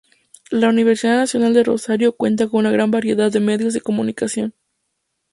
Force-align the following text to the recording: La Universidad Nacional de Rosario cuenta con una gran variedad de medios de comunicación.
La 0.49 0.69
Universidad 0.69 1.15
Nacional 1.17 1.53
de 1.53 1.63
Rosario 1.63 2.15
cuenta 2.17 2.47
con 2.49 2.61
una 2.61 2.71
gran 2.71 2.89
variedad 2.89 3.31
de 3.31 3.39
medios 3.39 3.75
de 3.75 3.81
comunicación. 3.81 4.55